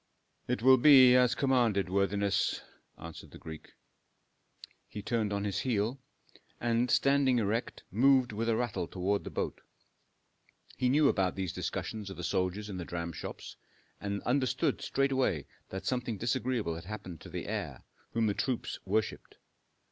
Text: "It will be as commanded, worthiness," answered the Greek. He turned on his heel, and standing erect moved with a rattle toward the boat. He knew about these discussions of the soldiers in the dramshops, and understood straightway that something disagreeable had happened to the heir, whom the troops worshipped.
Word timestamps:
"It 0.47 0.63
will 0.63 0.77
be 0.79 1.13
as 1.15 1.35
commanded, 1.35 1.87
worthiness," 1.87 2.63
answered 2.97 3.29
the 3.29 3.37
Greek. 3.37 3.73
He 4.87 5.03
turned 5.03 5.31
on 5.31 5.43
his 5.43 5.59
heel, 5.59 5.99
and 6.59 6.89
standing 6.89 7.37
erect 7.37 7.83
moved 7.91 8.31
with 8.31 8.49
a 8.49 8.55
rattle 8.55 8.87
toward 8.87 9.23
the 9.23 9.29
boat. 9.29 9.61
He 10.75 10.89
knew 10.89 11.07
about 11.07 11.35
these 11.35 11.53
discussions 11.53 12.09
of 12.09 12.17
the 12.17 12.23
soldiers 12.23 12.67
in 12.67 12.77
the 12.77 12.83
dramshops, 12.83 13.57
and 13.99 14.23
understood 14.23 14.81
straightway 14.81 15.45
that 15.69 15.85
something 15.85 16.17
disagreeable 16.17 16.73
had 16.73 16.85
happened 16.85 17.21
to 17.21 17.29
the 17.29 17.45
heir, 17.45 17.83
whom 18.13 18.25
the 18.25 18.33
troops 18.33 18.79
worshipped. 18.85 19.37